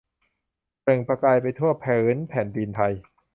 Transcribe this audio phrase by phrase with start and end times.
[0.81, 2.93] เปล่งประกายไปทั่วผืนแผ่นดินไทย